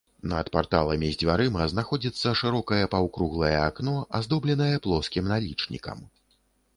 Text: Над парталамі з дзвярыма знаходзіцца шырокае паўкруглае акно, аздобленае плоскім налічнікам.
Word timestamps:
Над 0.29 0.47
парталамі 0.55 1.09
з 1.15 1.17
дзвярыма 1.23 1.67
знаходзіцца 1.73 2.33
шырокае 2.39 2.79
паўкруглае 2.93 3.51
акно, 3.67 3.93
аздобленае 4.21 4.73
плоскім 4.87 5.29
налічнікам. 5.33 5.99